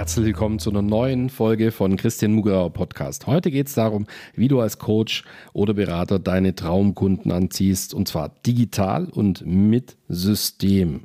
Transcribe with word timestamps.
Herzlich 0.00 0.24
willkommen 0.24 0.58
zu 0.58 0.70
einer 0.70 0.80
neuen 0.80 1.28
Folge 1.28 1.70
von 1.72 1.98
Christian 1.98 2.32
Mugrauer 2.32 2.72
Podcast. 2.72 3.26
Heute 3.26 3.50
geht 3.50 3.66
es 3.66 3.74
darum, 3.74 4.06
wie 4.34 4.48
du 4.48 4.58
als 4.58 4.78
Coach 4.78 5.24
oder 5.52 5.74
Berater 5.74 6.18
deine 6.18 6.54
Traumkunden 6.54 7.30
anziehst 7.30 7.92
und 7.92 8.08
zwar 8.08 8.30
digital 8.46 9.10
und 9.10 9.44
mit 9.44 9.98
System. 10.08 11.02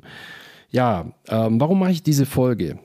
Ja, 0.70 1.12
ähm, 1.28 1.60
warum 1.60 1.80
mache 1.80 1.90
ich 1.90 2.04
diese 2.04 2.24
Folge? 2.24 2.78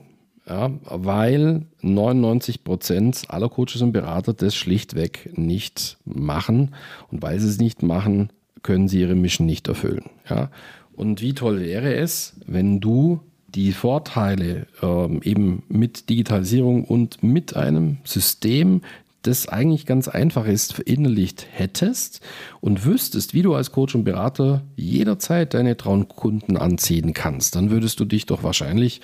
Ja, 0.46 0.72
weil 0.84 1.62
99 1.80 2.62
Prozent 2.62 3.22
aller 3.28 3.48
Coaches 3.48 3.80
und 3.80 3.92
Berater 3.92 4.34
das 4.34 4.54
schlichtweg 4.54 5.30
nicht 5.38 5.96
machen 6.04 6.74
und 7.10 7.22
weil 7.22 7.40
sie 7.40 7.48
es 7.48 7.56
nicht 7.56 7.82
machen, 7.82 8.28
können 8.62 8.86
sie 8.86 9.00
ihre 9.00 9.14
Mission 9.14 9.46
nicht 9.46 9.66
erfüllen. 9.66 10.10
Ja, 10.28 10.50
und 10.92 11.22
wie 11.22 11.32
toll 11.32 11.62
wäre 11.62 11.94
es, 11.94 12.34
wenn 12.44 12.80
du 12.80 13.22
die 13.54 13.72
Vorteile 13.72 14.66
ähm, 14.82 15.20
eben 15.22 15.62
mit 15.68 16.08
Digitalisierung 16.08 16.84
und 16.84 17.22
mit 17.22 17.56
einem 17.56 17.98
System, 18.04 18.82
das 19.22 19.48
eigentlich 19.48 19.86
ganz 19.86 20.08
einfach 20.08 20.46
ist, 20.46 20.72
verinnerlicht 20.72 21.46
hättest 21.52 22.20
und 22.60 22.84
wüsstest, 22.84 23.34
wie 23.34 23.42
du 23.42 23.54
als 23.54 23.70
Coach 23.70 23.94
und 23.94 24.04
Berater 24.04 24.62
jederzeit 24.74 25.54
deine 25.54 25.76
Traumkunden 25.76 26.56
anziehen 26.56 27.14
kannst, 27.14 27.54
dann 27.54 27.70
würdest 27.70 28.00
du 28.00 28.04
dich 28.04 28.26
doch 28.26 28.42
wahrscheinlich 28.42 29.00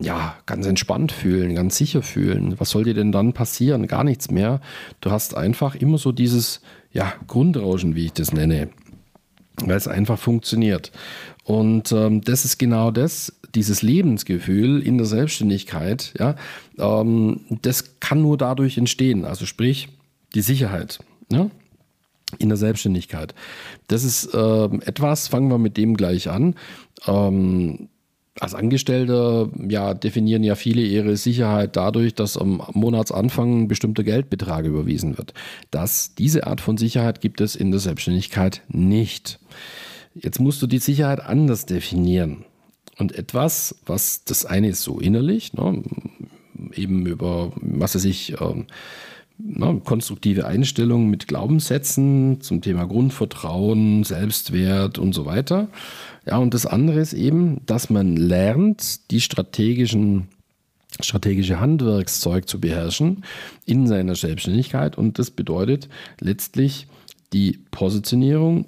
ja 0.00 0.34
ganz 0.46 0.66
entspannt 0.66 1.12
fühlen, 1.12 1.54
ganz 1.54 1.76
sicher 1.76 2.02
fühlen. 2.02 2.58
Was 2.58 2.70
soll 2.70 2.84
dir 2.84 2.94
denn 2.94 3.12
dann 3.12 3.34
passieren? 3.34 3.86
Gar 3.86 4.04
nichts 4.04 4.30
mehr. 4.30 4.60
Du 5.00 5.10
hast 5.10 5.36
einfach 5.36 5.74
immer 5.74 5.98
so 5.98 6.10
dieses 6.12 6.60
ja, 6.92 7.12
Grundrauschen, 7.26 7.94
wie 7.94 8.06
ich 8.06 8.12
das 8.12 8.32
nenne, 8.32 8.68
weil 9.56 9.76
es 9.76 9.88
einfach 9.88 10.18
funktioniert. 10.18 10.92
Und 11.44 11.92
ähm, 11.92 12.20
das 12.22 12.44
ist 12.44 12.58
genau 12.58 12.90
das, 12.90 13.32
dieses 13.54 13.82
Lebensgefühl 13.82 14.80
in 14.82 14.96
der 14.96 15.06
Selbstständigkeit, 15.06 16.14
ja, 16.18 16.36
ähm, 16.78 17.40
das 17.62 18.00
kann 18.00 18.22
nur 18.22 18.38
dadurch 18.38 18.78
entstehen. 18.78 19.24
Also 19.24 19.46
sprich, 19.46 19.88
die 20.34 20.42
Sicherheit. 20.42 21.00
Ja? 21.30 21.50
in 22.38 22.48
der 22.48 22.56
Selbstständigkeit. 22.56 23.34
Das 23.88 24.04
ist 24.04 24.32
äh, 24.34 24.64
etwas, 24.64 25.28
fangen 25.28 25.50
wir 25.50 25.58
mit 25.58 25.76
dem 25.76 25.96
gleich 25.96 26.30
an. 26.30 26.54
Ähm, 28.42 28.44
als 28.44 28.54
Angestellter 28.54 29.48
ja, 29.68 29.94
definieren 29.94 30.44
ja 30.44 30.54
viele 30.54 30.82
ihre 30.82 31.16
Sicherheit 31.16 31.76
dadurch, 31.76 32.14
dass 32.14 32.36
am 32.36 32.62
Monatsanfang 32.72 33.62
ein 33.62 33.68
bestimmter 33.68 34.02
Geldbetrag 34.02 34.64
überwiesen 34.64 35.16
wird. 35.18 35.32
Das, 35.70 36.14
diese 36.14 36.46
Art 36.46 36.60
von 36.60 36.76
Sicherheit 36.76 37.20
gibt 37.20 37.40
es 37.40 37.56
in 37.56 37.70
der 37.70 37.80
Selbstständigkeit 37.80 38.62
nicht. 38.68 39.38
Jetzt 40.14 40.40
musst 40.40 40.60
du 40.60 40.66
die 40.66 40.78
Sicherheit 40.78 41.20
anders 41.20 41.66
definieren. 41.66 42.44
Und 42.98 43.16
etwas, 43.16 43.76
was 43.86 44.24
das 44.24 44.44
eine 44.44 44.68
ist 44.68 44.82
so 44.82 45.00
innerlich, 45.00 45.54
ne, 45.54 45.82
eben 46.74 47.06
über, 47.06 47.52
was 47.56 47.94
weiß 47.94 48.04
ich, 48.04 48.34
äh, 48.40 48.64
ne, 49.44 49.80
konstruktive 49.84 50.46
Einstellungen 50.46 51.08
mit 51.10 51.28
Glaubenssätzen 51.28 52.40
zum 52.40 52.60
Thema 52.60 52.86
Grundvertrauen, 52.86 54.04
Selbstwert 54.04 54.98
und 54.98 55.12
so 55.14 55.26
weiter. 55.26 55.68
Ja, 56.26 56.38
und 56.38 56.54
das 56.54 56.66
andere 56.66 57.00
ist 57.00 57.12
eben, 57.12 57.60
dass 57.66 57.90
man 57.90 58.16
lernt, 58.16 59.10
die 59.10 59.20
strategischen 59.20 60.28
strategische 61.00 61.58
Handwerkszeug 61.58 62.46
zu 62.46 62.60
beherrschen 62.60 63.24
in 63.64 63.86
seiner 63.86 64.14
Selbstständigkeit 64.14 64.98
und 64.98 65.18
das 65.18 65.30
bedeutet 65.30 65.88
letztlich 66.20 66.86
die 67.32 67.60
Positionierung 67.70 68.66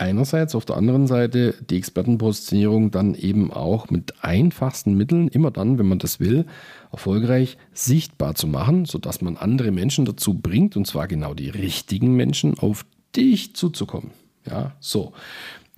einerseits, 0.00 0.54
auf 0.54 0.64
der 0.64 0.76
anderen 0.76 1.06
Seite 1.06 1.54
die 1.68 1.76
Expertenpositionierung 1.76 2.90
dann 2.90 3.14
eben 3.14 3.52
auch 3.52 3.90
mit 3.90 4.24
einfachsten 4.24 4.94
Mitteln, 4.94 5.28
immer 5.28 5.50
dann, 5.50 5.78
wenn 5.78 5.86
man 5.86 5.98
das 5.98 6.20
will, 6.20 6.46
erfolgreich 6.92 7.58
sichtbar 7.72 8.34
zu 8.34 8.46
machen, 8.46 8.84
sodass 8.84 9.20
man 9.20 9.36
andere 9.36 9.70
Menschen 9.70 10.04
dazu 10.04 10.34
bringt, 10.34 10.76
und 10.76 10.86
zwar 10.86 11.08
genau 11.08 11.34
die 11.34 11.50
richtigen 11.50 12.14
Menschen, 12.14 12.58
auf 12.58 12.84
dich 13.14 13.54
zuzukommen. 13.54 14.10
Ja, 14.46 14.74
so. 14.80 15.12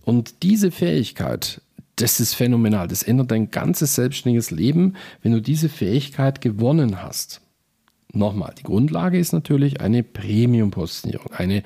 Und 0.05 0.43
diese 0.43 0.71
Fähigkeit, 0.71 1.61
das 1.97 2.21
ist 2.21 2.35
phänomenal. 2.35 2.89
Das 2.89 3.03
ändert 3.03 3.31
dein 3.31 3.51
ganzes 3.51 3.95
selbstständiges 3.95 4.51
Leben, 4.51 4.95
wenn 5.23 5.33
du 5.33 5.43
diese 5.43 5.69
Fähigkeit 5.69 6.41
gewonnen 6.41 7.03
hast. 7.03 7.41
Nochmal, 8.13 8.55
die 8.59 8.65
Grundlage 8.65 9.19
ist 9.19 9.33
natürlich 9.33 9.81
eine 9.81 10.03
Premium-Positionierung, 10.03 11.33
eine 11.33 11.63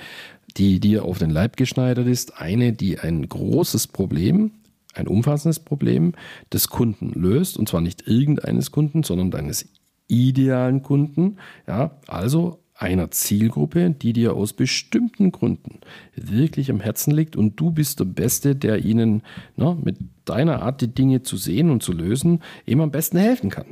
die 0.57 0.81
dir 0.81 1.05
auf 1.05 1.19
den 1.19 1.31
Leib 1.31 1.57
geschneidert 1.57 2.07
ist. 2.07 2.39
Eine, 2.39 2.73
die 2.73 2.99
ein 2.99 3.29
großes 3.29 3.89
Problem, 3.89 4.53
ein 4.95 5.09
umfassendes 5.09 5.61
Problem 5.61 6.13
des 6.53 6.69
Kunden 6.69 7.13
löst. 7.15 7.57
Und 7.57 7.69
zwar 7.69 7.81
nicht 7.81 8.07
irgendeines 8.07 8.71
Kunden, 8.71 9.03
sondern 9.03 9.31
deines 9.31 9.69
idealen 10.09 10.83
Kunden. 10.83 11.39
Ja, 11.67 11.99
also 12.07 12.61
einer 12.77 13.11
Zielgruppe, 13.11 13.91
die 13.91 14.13
dir 14.13 14.35
aus 14.35 14.53
bestimmten 14.53 15.33
Gründen 15.33 15.79
wirklich 16.17 16.71
am 16.71 16.81
Herzen 16.81 17.13
liegt 17.13 17.37
und 17.37 17.59
du 17.59 17.71
bist 17.71 18.01
der 18.01 18.05
Beste, 18.05 18.57
der 18.57 18.85
ihnen 18.85 19.23
na, 19.57 19.75
mit 19.75 19.97
deiner 20.25 20.63
Art, 20.63 20.81
die 20.81 20.89
Dinge 20.89 21.23
zu 21.23 21.37
sehen 21.37 21.71
und 21.71 21.83
zu 21.83 21.93
lösen, 21.93 22.43
eben 22.67 22.81
am 22.81 22.91
besten 22.91 23.19
helfen 23.19 23.51
kann. 23.51 23.67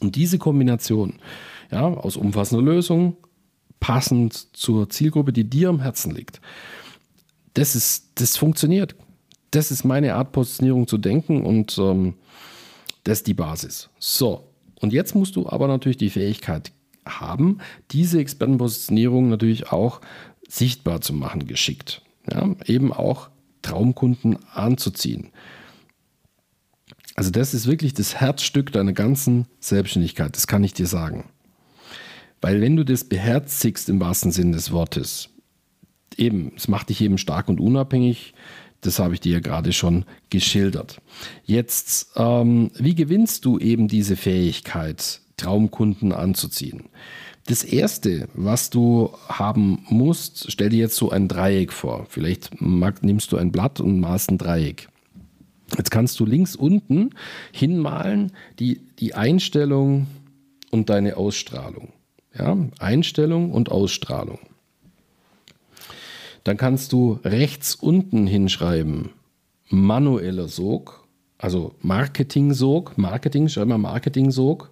Und 0.00 0.16
diese 0.16 0.38
Kombination 0.38 1.14
ja, 1.70 1.86
aus 1.86 2.16
umfassender 2.16 2.62
Lösung, 2.62 3.16
passend 3.82 4.56
zur 4.56 4.88
Zielgruppe, 4.88 5.32
die 5.32 5.42
dir 5.42 5.68
am 5.68 5.80
Herzen 5.80 6.14
liegt. 6.14 6.40
Das 7.54 7.74
ist, 7.74 8.12
das 8.14 8.36
funktioniert. 8.36 8.94
Das 9.50 9.72
ist 9.72 9.84
meine 9.84 10.14
Art, 10.14 10.30
Positionierung 10.30 10.86
zu 10.86 10.98
denken 10.98 11.44
und 11.44 11.76
ähm, 11.78 12.14
das 13.02 13.18
ist 13.18 13.26
die 13.26 13.34
Basis. 13.34 13.90
So, 13.98 14.48
und 14.80 14.92
jetzt 14.92 15.16
musst 15.16 15.34
du 15.34 15.48
aber 15.48 15.66
natürlich 15.66 15.96
die 15.96 16.10
Fähigkeit 16.10 16.70
haben, 17.04 17.58
diese 17.90 18.20
Expertenpositionierung 18.20 19.28
natürlich 19.28 19.72
auch 19.72 20.00
sichtbar 20.48 21.00
zu 21.00 21.12
machen, 21.12 21.48
geschickt. 21.48 22.02
Ja, 22.30 22.54
eben 22.66 22.92
auch 22.92 23.30
Traumkunden 23.62 24.38
anzuziehen. 24.54 25.30
Also 27.16 27.32
das 27.32 27.52
ist 27.52 27.66
wirklich 27.66 27.94
das 27.94 28.14
Herzstück 28.14 28.72
deiner 28.72 28.92
ganzen 28.92 29.48
Selbstständigkeit, 29.58 30.36
das 30.36 30.46
kann 30.46 30.62
ich 30.62 30.72
dir 30.72 30.86
sagen. 30.86 31.24
Weil 32.42 32.60
wenn 32.60 32.76
du 32.76 32.84
das 32.84 33.04
beherzigst 33.04 33.88
im 33.88 34.00
wahrsten 34.00 34.32
Sinne 34.32 34.56
des 34.56 34.72
Wortes, 34.72 35.30
eben, 36.16 36.52
es 36.56 36.68
macht 36.68 36.90
dich 36.90 37.00
eben 37.00 37.16
stark 37.16 37.48
und 37.48 37.60
unabhängig, 37.60 38.34
das 38.82 38.98
habe 38.98 39.14
ich 39.14 39.20
dir 39.20 39.34
ja 39.34 39.40
gerade 39.40 39.72
schon 39.72 40.04
geschildert. 40.28 41.00
Jetzt, 41.44 42.10
ähm, 42.16 42.72
wie 42.74 42.96
gewinnst 42.96 43.44
du 43.44 43.58
eben 43.58 43.86
diese 43.86 44.16
Fähigkeit, 44.16 45.20
Traumkunden 45.36 46.12
anzuziehen? 46.12 46.88
Das 47.46 47.62
erste, 47.62 48.28
was 48.34 48.70
du 48.70 49.10
haben 49.28 49.84
musst, 49.88 50.50
stell 50.50 50.68
dir 50.70 50.80
jetzt 50.80 50.96
so 50.96 51.10
ein 51.10 51.28
Dreieck 51.28 51.72
vor. 51.72 52.06
Vielleicht 52.08 52.60
nimmst 52.60 53.30
du 53.32 53.36
ein 53.36 53.52
Blatt 53.52 53.80
und 53.80 54.00
malst 54.00 54.30
ein 54.30 54.38
Dreieck. 54.38 54.88
Jetzt 55.76 55.90
kannst 55.90 56.18
du 56.20 56.26
links 56.26 56.56
unten 56.56 57.10
hinmalen 57.52 58.32
die, 58.58 58.80
die 58.98 59.14
Einstellung 59.14 60.06
und 60.70 60.90
deine 60.90 61.16
Ausstrahlung. 61.16 61.92
Ja, 62.38 62.56
Einstellung 62.78 63.52
und 63.52 63.70
Ausstrahlung. 63.70 64.38
Dann 66.44 66.56
kannst 66.56 66.92
du 66.92 67.20
rechts 67.24 67.74
unten 67.74 68.26
hinschreiben, 68.26 69.10
manueller 69.68 70.48
Sog, 70.48 71.06
also 71.38 71.74
Marketing-Sog, 71.80 72.96
Marketing, 72.98 73.48
schreib 73.48 73.68
mal 73.68 73.78
Marketing-Sog. 73.78 74.70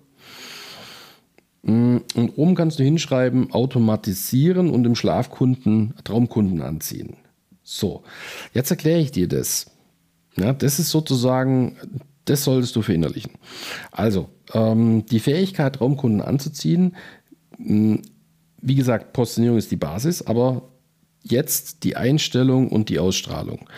Mm, 1.63 1.99
und 2.15 2.31
oben 2.37 2.55
kannst 2.55 2.79
du 2.79 2.85
hinschreiben, 2.85 3.53
automatisieren 3.53 4.71
und 4.71 4.85
im 4.85 4.95
Schlafkunden, 4.95 5.95
Traumkunden 6.05 6.63
anziehen. 6.63 7.17
So, 7.63 8.03
jetzt 8.55 8.71
erkläre 8.71 9.01
ich 9.01 9.13
dir 9.13 9.29
das. 9.29 9.71
Ja, 10.37 10.53
das 10.53 10.79
ist 10.79 10.91
sozusagen, 10.91 11.77
das 12.25 12.45
solltest 12.45 12.75
du 12.77 12.83
verinnerlichen. 12.83 13.33
Also, 13.91 14.29
ähm, 14.55 15.05
die 15.07 15.21
Fähigkeit, 15.21 15.77
Traumkunden 15.77 16.21
anzuziehen, 16.23 16.97
wie 17.63 18.75
gesagt, 18.75 19.13
Positionierung 19.13 19.59
ist 19.59 19.71
die 19.71 19.77
Basis, 19.77 20.23
aber 20.23 20.71
jetzt 21.23 21.85
die 21.85 21.97
Einstellung 21.97 22.69
und 22.69 22.89
die 22.89 22.99
Ausstrahlung. 22.99 23.69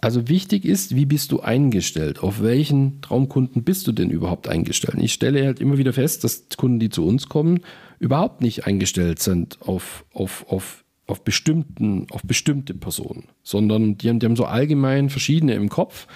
Also 0.00 0.28
wichtig 0.28 0.66
ist, 0.66 0.94
wie 0.94 1.06
bist 1.06 1.32
du 1.32 1.40
eingestellt? 1.40 2.22
Auf 2.22 2.42
welchen 2.42 3.00
Traumkunden 3.00 3.64
bist 3.64 3.86
du 3.86 3.92
denn 3.92 4.10
überhaupt 4.10 4.48
eingestellt? 4.48 4.98
Ich 5.00 5.14
stelle 5.14 5.46
halt 5.46 5.60
immer 5.60 5.78
wieder 5.78 5.94
fest, 5.94 6.24
dass 6.24 6.44
Kunden, 6.58 6.78
die 6.78 6.90
zu 6.90 7.06
uns 7.06 7.28
kommen, 7.28 7.60
überhaupt 8.00 8.42
nicht 8.42 8.66
eingestellt 8.66 9.20
sind 9.20 9.62
auf, 9.62 10.04
auf, 10.12 10.44
auf 10.48 10.83
auf 11.06 11.22
bestimmten, 11.22 12.06
auf 12.10 12.22
bestimmte 12.22 12.74
Personen, 12.74 13.24
sondern 13.42 13.98
die, 13.98 14.18
die 14.18 14.26
haben 14.26 14.36
so 14.36 14.46
allgemein 14.46 15.10
verschiedene 15.10 15.54
im 15.54 15.68
Kopf. 15.68 16.06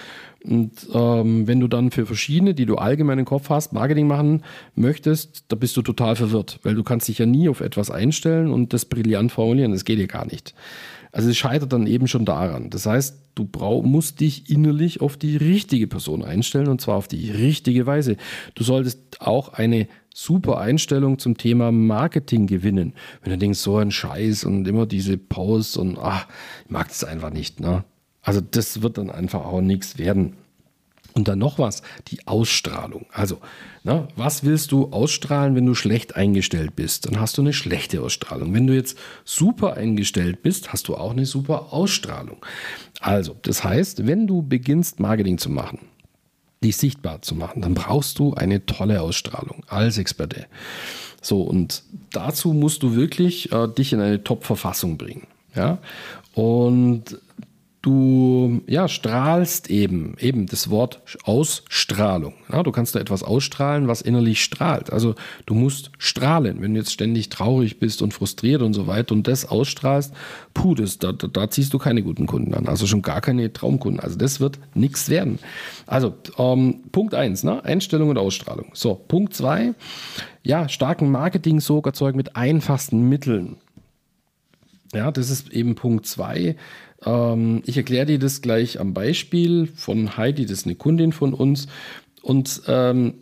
Und 0.43 0.71
ähm, 0.93 1.47
wenn 1.47 1.59
du 1.59 1.67
dann 1.67 1.91
für 1.91 2.05
verschiedene, 2.05 2.53
die 2.53 2.65
du 2.65 2.75
allgemein 2.75 3.19
im 3.19 3.25
Kopf 3.25 3.49
hast, 3.49 3.73
Marketing 3.73 4.07
machen 4.07 4.43
möchtest, 4.73 5.43
da 5.49 5.55
bist 5.57 5.75
du 5.75 5.81
total 5.81 6.15
verwirrt, 6.15 6.59
weil 6.63 6.75
du 6.75 6.83
kannst 6.83 7.09
dich 7.09 7.17
ja 7.17 7.25
nie 7.25 7.49
auf 7.49 7.59
etwas 7.59 7.91
einstellen 7.91 8.51
und 8.51 8.71
das 8.71 8.85
brillant 8.85 9.31
formulieren. 9.31 9.73
Das 9.73 9.83
geht 9.83 9.99
ja 9.99 10.05
gar 10.05 10.25
nicht. 10.25 10.55
Also 11.11 11.29
es 11.29 11.37
scheitert 11.37 11.73
dann 11.73 11.87
eben 11.87 12.07
schon 12.07 12.25
daran. 12.25 12.69
Das 12.69 12.85
heißt, 12.85 13.17
du 13.35 13.45
brauch, 13.45 13.83
musst 13.83 14.19
dich 14.19 14.49
innerlich 14.49 15.01
auf 15.01 15.17
die 15.17 15.37
richtige 15.37 15.87
Person 15.87 16.23
einstellen 16.23 16.67
und 16.67 16.81
zwar 16.81 16.95
auf 16.95 17.07
die 17.07 17.31
richtige 17.31 17.85
Weise. 17.85 18.17
Du 18.55 18.63
solltest 18.63 19.21
auch 19.21 19.53
eine 19.53 19.87
super 20.13 20.59
Einstellung 20.59 21.17
zum 21.17 21.37
Thema 21.37 21.71
Marketing 21.71 22.47
gewinnen. 22.47 22.93
Wenn 23.23 23.31
du 23.31 23.37
denkst, 23.37 23.59
so 23.59 23.77
ein 23.77 23.91
Scheiß 23.91 24.43
und 24.43 24.67
immer 24.67 24.85
diese 24.85 25.17
Posts 25.17 25.77
und 25.77 25.97
ach, 25.97 26.27
ich 26.65 26.71
mag 26.71 26.89
das 26.89 27.03
einfach 27.03 27.31
nicht. 27.31 27.59
Ne? 27.59 27.83
Also 28.21 28.41
das 28.41 28.81
wird 28.81 28.97
dann 28.97 29.09
einfach 29.09 29.45
auch 29.45 29.61
nichts 29.61 29.97
werden. 29.97 30.33
Und 31.13 31.27
dann 31.27 31.39
noch 31.39 31.57
was, 31.57 31.81
die 32.07 32.27
Ausstrahlung. 32.27 33.05
Also, 33.11 33.39
na, 33.83 34.07
was 34.15 34.43
willst 34.43 34.71
du 34.71 34.91
ausstrahlen, 34.91 35.55
wenn 35.55 35.65
du 35.65 35.73
schlecht 35.73 36.15
eingestellt 36.15 36.75
bist? 36.75 37.05
Dann 37.05 37.19
hast 37.19 37.37
du 37.37 37.41
eine 37.41 37.53
schlechte 37.53 38.01
Ausstrahlung. 38.01 38.53
Wenn 38.53 38.67
du 38.67 38.75
jetzt 38.75 38.97
super 39.25 39.75
eingestellt 39.75 40.43
bist, 40.43 40.71
hast 40.71 40.87
du 40.87 40.95
auch 40.95 41.11
eine 41.11 41.25
super 41.25 41.73
Ausstrahlung. 41.73 42.37
Also, 42.99 43.35
das 43.41 43.63
heißt, 43.63 44.05
wenn 44.05 44.27
du 44.27 44.41
beginnst, 44.41 44.99
Marketing 44.99 45.37
zu 45.37 45.49
machen, 45.49 45.79
dich 46.63 46.77
sichtbar 46.77 47.21
zu 47.21 47.35
machen, 47.35 47.61
dann 47.61 47.73
brauchst 47.73 48.19
du 48.19 48.33
eine 48.33 48.65
tolle 48.65 49.01
Ausstrahlung 49.01 49.63
als 49.67 49.97
Experte. 49.97 50.45
So, 51.21 51.41
und 51.41 51.83
dazu 52.11 52.53
musst 52.53 52.83
du 52.83 52.95
wirklich 52.95 53.51
äh, 53.51 53.67
dich 53.67 53.93
in 53.93 54.01
eine 54.01 54.23
Top-Verfassung 54.23 54.97
bringen. 54.97 55.27
Ja, 55.55 55.79
und 56.33 57.17
du 57.81 58.61
ja, 58.67 58.89
strahlst 58.89 59.69
eben, 59.69 60.15
eben 60.19 60.47
das 60.47 60.69
Wort 60.69 61.01
Ausstrahlung. 61.23 62.33
Ja, 62.51 62.61
du 62.61 62.71
kannst 62.71 62.95
da 62.95 62.99
etwas 62.99 63.23
ausstrahlen, 63.23 63.87
was 63.87 64.01
innerlich 64.01 64.43
strahlt. 64.43 64.91
Also 64.91 65.15
du 65.45 65.53
musst 65.53 65.91
strahlen. 65.97 66.61
Wenn 66.61 66.73
du 66.73 66.79
jetzt 66.81 66.91
ständig 66.91 67.29
traurig 67.29 67.79
bist 67.79 68.01
und 68.01 68.13
frustriert 68.13 68.61
und 68.61 68.73
so 68.73 68.87
weiter 68.87 69.15
und 69.15 69.27
das 69.27 69.45
ausstrahlst, 69.45 70.13
puh, 70.53 70.75
das, 70.75 70.97
da, 70.99 71.13
da, 71.13 71.49
ziehst 71.49 71.73
du 71.73 71.77
keine 71.77 72.03
guten 72.03 72.27
Kunden 72.27 72.53
an. 72.53 72.67
Also 72.67 72.85
schon 72.85 73.01
gar 73.01 73.21
keine 73.21 73.53
Traumkunden. 73.53 74.01
Also 74.01 74.17
das 74.17 74.41
wird 74.41 74.59
nichts 74.73 75.09
werden. 75.09 75.39
Also 75.87 76.13
ähm, 76.37 76.81
Punkt 76.91 77.13
1, 77.13 77.43
ne? 77.43 77.63
Einstellung 77.63 78.09
und 78.09 78.17
Ausstrahlung. 78.17 78.71
So, 78.73 78.95
Punkt 78.95 79.33
2, 79.33 79.73
ja, 80.43 80.67
starken 80.67 81.11
Marketing-Sog 81.11 81.85
erzeugen 81.85 82.17
mit 82.17 82.35
einfachsten 82.35 83.07
Mitteln. 83.07 83.57
Ja, 84.93 85.11
das 85.11 85.29
ist 85.29 85.51
eben 85.51 85.75
Punkt 85.75 86.05
2. 86.05 86.55
Ähm, 87.05 87.61
ich 87.65 87.77
erkläre 87.77 88.05
dir 88.05 88.19
das 88.19 88.41
gleich 88.41 88.79
am 88.79 88.93
Beispiel 88.93 89.67
von 89.67 90.17
Heidi, 90.17 90.45
das 90.45 90.59
ist 90.59 90.65
eine 90.65 90.75
Kundin 90.75 91.11
von 91.11 91.33
uns. 91.33 91.67
Und 92.21 92.63
ähm, 92.67 93.13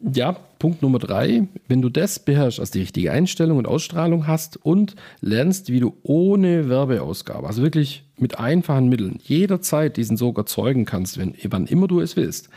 ja, 0.00 0.36
Punkt 0.58 0.82
Nummer 0.82 0.98
drei, 0.98 1.48
wenn 1.68 1.82
du 1.82 1.88
das 1.88 2.18
beherrschst, 2.18 2.60
also 2.60 2.72
die 2.72 2.80
richtige 2.80 3.12
Einstellung 3.12 3.58
und 3.58 3.66
Ausstrahlung 3.66 4.26
hast 4.26 4.56
und 4.64 4.94
lernst, 5.20 5.70
wie 5.70 5.80
du 5.80 5.94
ohne 6.02 6.68
Werbeausgabe, 6.68 7.46
also 7.46 7.62
wirklich 7.62 8.04
mit 8.22 8.38
einfachen 8.38 8.88
Mitteln, 8.88 9.18
jederzeit 9.22 9.96
diesen 9.98 10.16
Sog 10.16 10.38
erzeugen 10.38 10.86
kannst, 10.86 11.18
wenn, 11.18 11.34
wann 11.44 11.66
immer 11.66 11.88
du 11.88 12.00
es 12.00 12.16
willst, 12.16 12.48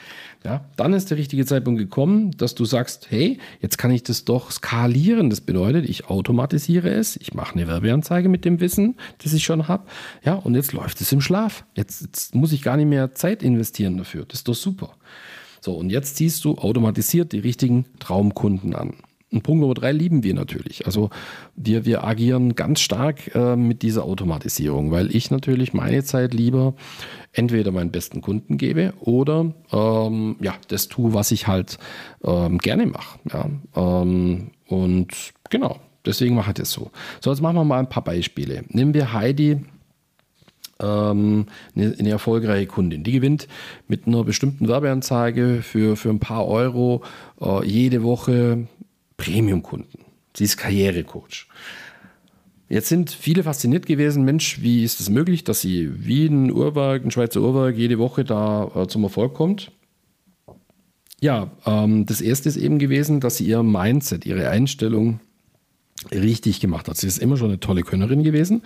ja, 0.45 0.63
dann 0.77 0.93
ist 0.93 1.09
der 1.09 1.17
richtige 1.17 1.45
Zeitpunkt 1.45 1.79
gekommen, 1.79 2.31
dass 2.37 2.55
du 2.55 2.65
sagst, 2.65 3.07
hey, 3.09 3.39
jetzt 3.61 3.77
kann 3.77 3.91
ich 3.91 4.03
das 4.03 4.25
doch 4.25 4.51
skalieren. 4.51 5.31
Das 5.31 5.41
bedeutet, 5.41 5.89
ich 5.89 6.07
automatisiere 6.07 6.89
es, 6.89 7.17
ich 7.17 7.33
mache 7.33 7.55
eine 7.55 7.67
Werbeanzeige 7.67 8.29
mit 8.29 8.45
dem 8.45 8.59
Wissen, 8.59 8.95
das 9.23 9.33
ich 9.33 9.43
schon 9.43 9.67
habe, 9.67 9.85
ja, 10.23 10.35
und 10.35 10.55
jetzt 10.55 10.71
läuft 10.71 11.01
es 11.01 11.11
im 11.11 11.19
Schlaf. 11.19 11.65
Jetzt, 11.73 12.01
jetzt 12.01 12.35
muss 12.35 12.53
ich 12.53 12.61
gar 12.61 12.77
nicht 12.77 12.87
mehr 12.87 13.13
Zeit 13.15 13.43
investieren 13.43 13.97
dafür. 13.97 14.25
Das 14.27 14.39
ist 14.39 14.47
doch 14.47 14.55
super. 14.55 14.95
So, 15.61 15.73
und 15.73 15.89
jetzt 15.89 16.17
ziehst 16.17 16.45
du 16.45 16.59
automatisiert 16.59 17.31
die 17.31 17.39
richtigen 17.39 17.85
Traumkunden 17.99 18.75
an. 18.75 18.93
Und 19.31 19.41
Punkt 19.41 19.59
Nummer 19.61 19.73
drei 19.73 19.91
lieben 19.91 20.23
wir 20.23 20.33
natürlich. 20.33 20.85
Also 20.85 21.09
wir, 21.55 21.85
wir 21.85 22.03
agieren 22.03 22.55
ganz 22.55 22.79
stark 22.79 23.35
äh, 23.35 23.55
mit 23.55 23.81
dieser 23.81 24.03
Automatisierung, 24.03 24.91
weil 24.91 25.13
ich 25.15 25.31
natürlich 25.31 25.73
meine 25.73 26.03
Zeit 26.03 26.33
lieber 26.33 26.75
entweder 27.33 27.71
meinen 27.71 27.91
besten 27.91 28.21
Kunden 28.21 28.57
gebe 28.57 28.93
oder 28.99 29.53
ähm, 29.71 30.35
ja, 30.41 30.53
das 30.67 30.87
tue, 30.87 31.13
was 31.13 31.31
ich 31.31 31.47
halt 31.47 31.77
ähm, 32.23 32.59
gerne 32.59 32.85
mache. 32.85 33.19
Ja? 33.31 33.49
Ähm, 33.75 34.51
und 34.67 35.33
genau, 35.49 35.79
deswegen 36.05 36.35
mache 36.35 36.51
ich 36.51 36.55
das 36.55 36.71
so. 36.71 36.91
So, 37.19 37.31
jetzt 37.31 37.41
machen 37.41 37.55
wir 37.55 37.65
mal 37.65 37.79
ein 37.79 37.89
paar 37.89 38.03
Beispiele. 38.03 38.63
Nehmen 38.69 38.93
wir 38.93 39.11
Heidi 39.11 39.59
ähm, 40.79 41.45
eine, 41.75 41.95
eine, 41.97 42.09
erfolgreiche 42.09 42.67
Kundin. 42.67 43.03
Die 43.03 43.11
gewinnt 43.11 43.47
mit 43.87 44.07
einer 44.07 44.23
bestimmten 44.23 44.67
Werbeanzeige 44.67 45.61
für, 45.61 45.95
für 45.95 46.09
ein 46.09 46.19
paar 46.19 46.47
Euro 46.47 47.03
äh, 47.41 47.65
jede 47.65 48.03
Woche 48.03 48.67
Premium-Kunden. 49.17 50.05
Sie 50.35 50.43
ist 50.43 50.57
Karrierecoach. 50.57 51.47
Jetzt 52.67 52.89
sind 52.89 53.11
viele 53.11 53.43
fasziniert 53.43 53.85
gewesen, 53.85 54.25
Mensch, 54.25 54.61
wie 54.61 54.83
ist 54.83 54.93
es 54.93 55.05
das 55.05 55.09
möglich, 55.09 55.43
dass 55.43 55.61
sie 55.61 55.91
wie 56.05 56.25
ein 56.25 56.51
Uhrwerk, 56.51 57.05
ein 57.05 57.11
Schweizer 57.11 57.41
Uhrwerk, 57.41 57.75
jede 57.75 57.99
Woche 57.99 58.23
da 58.23 58.71
äh, 58.75 58.87
zum 58.87 59.03
Erfolg 59.03 59.35
kommt? 59.35 59.71
Ja, 61.21 61.51
ähm, 61.65 62.05
das 62.05 62.21
erste 62.21 62.49
ist 62.49 62.57
eben 62.57 62.79
gewesen, 62.79 63.19
dass 63.19 63.37
sie 63.37 63.45
ihr 63.45 63.61
Mindset, 63.61 64.25
ihre 64.25 64.49
Einstellung 64.49 65.19
richtig 66.11 66.59
gemacht 66.59 66.87
hat. 66.87 66.97
Sie 66.97 67.07
ist 67.07 67.17
immer 67.17 67.37
schon 67.37 67.49
eine 67.49 67.59
tolle 67.59 67.83
Könnerin 67.83 68.23
gewesen, 68.23 68.61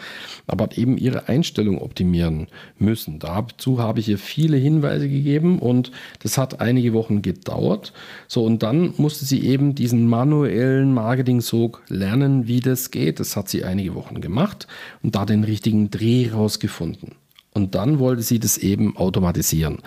aber 0.47 0.65
hat 0.65 0.77
eben 0.77 0.97
ihre 0.97 1.27
Einstellung 1.27 1.81
optimieren 1.81 2.47
müssen. 2.77 3.19
Dazu 3.19 3.79
habe 3.79 3.99
ich 3.99 4.09
ihr 4.09 4.17
viele 4.17 4.57
Hinweise 4.57 5.09
gegeben 5.09 5.59
und 5.59 5.91
das 6.21 6.37
hat 6.37 6.61
einige 6.61 6.93
Wochen 6.93 7.21
gedauert. 7.21 7.93
So, 8.27 8.43
und 8.43 8.63
dann 8.63 8.93
musste 8.97 9.25
sie 9.25 9.45
eben 9.45 9.75
diesen 9.75 10.07
manuellen 10.07 10.93
Marketing-Sog 10.93 11.83
lernen, 11.87 12.47
wie 12.47 12.59
das 12.59 12.91
geht. 12.91 13.19
Das 13.19 13.35
hat 13.35 13.49
sie 13.49 13.63
einige 13.63 13.95
Wochen 13.95 14.21
gemacht 14.21 14.67
und 15.03 15.15
da 15.15 15.25
den 15.25 15.43
richtigen 15.43 15.89
Dreh 15.89 16.29
rausgefunden. 16.31 17.15
Und 17.53 17.75
dann 17.75 17.99
wollte 17.99 18.21
sie 18.21 18.39
das 18.39 18.57
eben 18.57 18.95
automatisieren. 18.95 19.79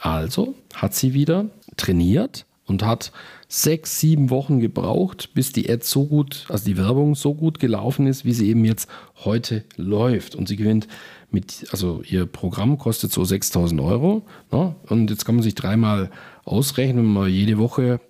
Also 0.00 0.54
hat 0.74 0.94
sie 0.94 1.14
wieder 1.14 1.46
trainiert 1.76 2.46
und 2.72 2.82
hat 2.82 3.12
sechs, 3.48 4.00
sieben 4.00 4.30
Wochen 4.30 4.58
gebraucht, 4.58 5.30
bis 5.34 5.52
die 5.52 5.68
Ad 5.70 5.84
so 5.84 6.06
gut, 6.06 6.46
also 6.48 6.64
die 6.64 6.78
Werbung 6.78 7.14
so 7.14 7.34
gut 7.34 7.60
gelaufen 7.60 8.06
ist, 8.06 8.24
wie 8.24 8.32
sie 8.32 8.48
eben 8.48 8.64
jetzt 8.64 8.88
heute 9.24 9.64
läuft. 9.76 10.34
Und 10.34 10.48
sie 10.48 10.56
gewinnt 10.56 10.88
mit, 11.30 11.66
also 11.70 12.02
ihr 12.08 12.24
Programm 12.24 12.78
kostet 12.78 13.12
so 13.12 13.24
6000 13.24 13.78
Euro. 13.80 14.22
Ne? 14.50 14.74
Und 14.88 15.10
jetzt 15.10 15.26
kann 15.26 15.34
man 15.34 15.44
sich 15.44 15.54
dreimal 15.54 16.10
ausrechnen, 16.44 17.04
wenn 17.04 17.12
man 17.12 17.30
jede 17.30 17.58
Woche 17.58 18.00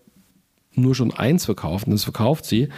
nur 0.74 0.94
schon 0.94 1.12
eins 1.12 1.44
verkauft 1.44 1.86
und 1.86 1.92
das 1.92 2.04
verkauft 2.04 2.46
sie, 2.46 2.68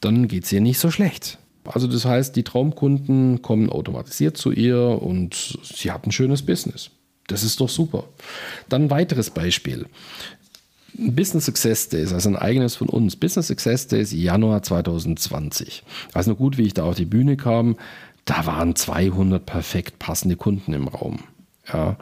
dann 0.00 0.28
geht 0.28 0.44
es 0.44 0.52
ihr 0.52 0.60
nicht 0.60 0.78
so 0.78 0.90
schlecht. 0.90 1.38
Also 1.64 1.86
das 1.86 2.04
heißt, 2.04 2.36
die 2.36 2.44
Traumkunden 2.44 3.42
kommen 3.42 3.70
automatisiert 3.70 4.36
zu 4.36 4.52
ihr 4.52 4.78
und 5.02 5.58
sie 5.62 5.90
hat 5.90 6.06
ein 6.06 6.12
schönes 6.12 6.42
Business. 6.44 6.90
Das 7.30 7.44
ist 7.44 7.60
doch 7.60 7.68
super. 7.68 8.04
Dann 8.68 8.84
ein 8.84 8.90
weiteres 8.90 9.30
Beispiel. 9.30 9.86
Business 10.94 11.46
Success 11.46 11.88
Days, 11.88 12.12
also 12.12 12.28
ein 12.28 12.36
eigenes 12.36 12.76
von 12.76 12.88
uns. 12.88 13.16
Business 13.16 13.48
Success 13.48 13.86
Days 13.86 14.12
Januar 14.12 14.62
2020. 14.62 15.82
Also 16.12 16.30
nur 16.30 16.36
gut, 16.36 16.58
wie 16.58 16.62
ich 16.62 16.74
da 16.74 16.84
auf 16.84 16.96
die 16.96 17.04
Bühne 17.04 17.36
kam, 17.36 17.76
da 18.24 18.46
waren 18.46 18.76
200 18.76 19.44
perfekt 19.44 19.98
passende 19.98 20.36
Kunden 20.36 20.72
im 20.72 20.88
Raum. 20.88 21.20
Ja, 21.72 21.96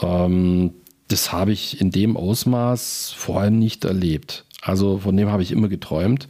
ähm, 0.00 0.72
das 1.08 1.32
habe 1.32 1.52
ich 1.52 1.80
in 1.80 1.90
dem 1.90 2.16
Ausmaß 2.16 3.14
vorher 3.16 3.50
nicht 3.50 3.84
erlebt. 3.84 4.44
Also 4.60 4.98
von 4.98 5.16
dem 5.16 5.30
habe 5.30 5.42
ich 5.42 5.52
immer 5.52 5.68
geträumt. 5.68 6.28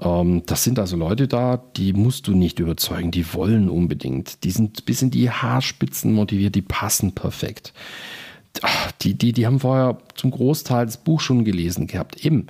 Ähm, 0.00 0.42
das 0.46 0.64
sind 0.64 0.78
also 0.78 0.96
Leute 0.96 1.28
da, 1.28 1.56
die 1.76 1.92
musst 1.92 2.28
du 2.28 2.32
nicht 2.32 2.58
überzeugen, 2.58 3.10
die 3.10 3.34
wollen 3.34 3.68
unbedingt. 3.68 4.44
Die 4.44 4.50
sind 4.50 4.84
bis 4.84 5.02
in 5.02 5.10
die 5.10 5.30
Haarspitzen 5.30 6.12
motiviert, 6.12 6.54
die 6.54 6.62
passen 6.62 7.12
perfekt 7.14 7.72
die, 9.02 9.14
die, 9.14 9.32
die 9.32 9.46
haben 9.46 9.60
vorher 9.60 9.98
zum 10.14 10.30
Großteil 10.30 10.86
das 10.86 10.96
Buch 10.96 11.20
schon 11.20 11.44
gelesen 11.44 11.86
gehabt. 11.86 12.24
Eben 12.24 12.46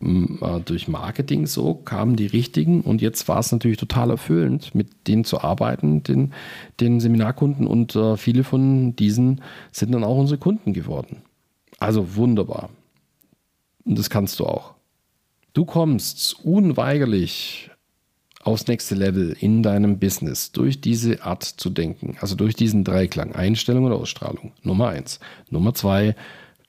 äh, 0.00 0.60
durch 0.64 0.88
Marketing 0.88 1.46
so 1.46 1.74
kamen 1.74 2.16
die 2.16 2.26
richtigen 2.26 2.80
und 2.80 3.02
jetzt 3.02 3.28
war 3.28 3.38
es 3.38 3.52
natürlich 3.52 3.76
total 3.76 4.10
erfüllend, 4.10 4.74
mit 4.74 5.08
denen 5.08 5.24
zu 5.24 5.40
arbeiten, 5.40 6.02
den, 6.02 6.32
den 6.80 7.00
Seminarkunden 7.00 7.66
und 7.66 7.96
äh, 7.96 8.16
viele 8.16 8.44
von 8.44 8.96
diesen 8.96 9.42
sind 9.72 9.92
dann 9.92 10.04
auch 10.04 10.16
unsere 10.16 10.38
Kunden 10.38 10.72
geworden. 10.72 11.22
Also 11.78 12.16
wunderbar. 12.16 12.70
Und 13.84 13.98
das 13.98 14.10
kannst 14.10 14.40
du 14.40 14.46
auch. 14.46 14.74
Du 15.54 15.64
kommst 15.64 16.44
unweigerlich 16.44 17.70
aufs 18.48 18.66
nächste 18.66 18.94
Level 18.94 19.36
in 19.38 19.62
deinem 19.62 19.98
Business 19.98 20.52
durch 20.52 20.80
diese 20.80 21.22
Art 21.22 21.42
zu 21.42 21.68
denken, 21.68 22.16
also 22.20 22.34
durch 22.34 22.54
diesen 22.54 22.82
Dreiklang, 22.82 23.34
Einstellung 23.34 23.84
und 23.84 23.92
Ausstrahlung. 23.92 24.52
Nummer 24.62 24.88
eins. 24.88 25.20
Nummer 25.50 25.74
zwei, 25.74 26.16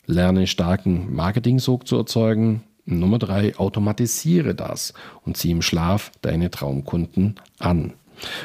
lerne 0.06 0.46
starken 0.48 1.14
Marketing-Sog 1.14 1.88
zu 1.88 1.96
erzeugen. 1.96 2.64
Nummer 2.86 3.18
drei, 3.18 3.56
automatisiere 3.56 4.56
das 4.56 4.94
und 5.26 5.38
zieh 5.38 5.52
im 5.52 5.62
Schlaf 5.62 6.12
deine 6.22 6.52
Traumkunden 6.52 7.36
an. 7.60 7.94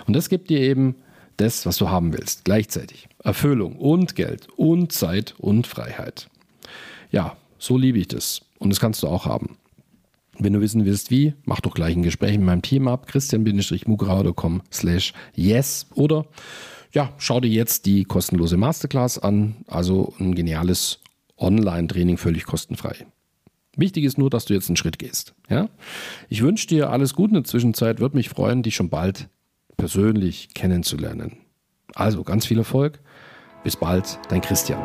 Und 0.06 0.14
das 0.14 0.28
gibt 0.28 0.48
dir 0.48 0.60
eben 0.60 0.94
das, 1.36 1.66
was 1.66 1.76
du 1.76 1.88
haben 1.88 2.12
willst, 2.12 2.44
gleichzeitig. 2.44 3.08
Erfüllung 3.22 3.76
und 3.76 4.14
Geld 4.14 4.46
und 4.56 4.92
Zeit 4.92 5.34
und 5.38 5.66
Freiheit. 5.66 6.28
Ja, 7.10 7.36
so 7.58 7.76
liebe 7.76 7.98
ich 7.98 8.08
das. 8.08 8.42
Und 8.58 8.70
das 8.70 8.78
kannst 8.78 9.02
du 9.02 9.08
auch 9.08 9.26
haben. 9.26 9.56
Wenn 10.38 10.52
du 10.52 10.60
wissen 10.60 10.84
willst, 10.84 11.10
wie, 11.10 11.34
mach 11.44 11.60
doch 11.60 11.74
gleich 11.74 11.96
ein 11.96 12.02
Gespräch 12.02 12.32
mit 12.32 12.46
meinem 12.46 12.62
Team 12.62 12.88
ab, 12.88 13.06
christian-mugrau.com 13.06 14.62
slash 14.72 15.12
yes 15.34 15.86
oder 15.94 16.26
ja, 16.92 17.12
schau 17.18 17.40
dir 17.40 17.50
jetzt 17.50 17.86
die 17.86 18.04
kostenlose 18.04 18.56
Masterclass 18.56 19.18
an, 19.18 19.56
also 19.66 20.14
ein 20.20 20.34
geniales 20.34 21.00
Online-Training 21.36 22.18
völlig 22.18 22.44
kostenfrei. 22.44 23.06
Wichtig 23.76 24.04
ist 24.04 24.18
nur, 24.18 24.30
dass 24.30 24.44
du 24.44 24.54
jetzt 24.54 24.68
einen 24.68 24.76
Schritt 24.76 24.98
gehst. 25.00 25.34
Ja? 25.48 25.68
Ich 26.28 26.42
wünsche 26.42 26.68
dir 26.68 26.90
alles 26.90 27.14
Gute 27.14 27.30
in 27.30 27.34
der 27.34 27.44
Zwischenzeit, 27.44 27.98
würde 27.98 28.16
mich 28.16 28.28
freuen, 28.28 28.62
dich 28.62 28.76
schon 28.76 28.90
bald 28.90 29.28
persönlich 29.76 30.54
kennenzulernen. 30.54 31.38
Also 31.94 32.22
ganz 32.22 32.46
viel 32.46 32.58
Erfolg. 32.58 33.00
Bis 33.64 33.76
bald, 33.76 34.18
dein 34.28 34.40
Christian. 34.40 34.84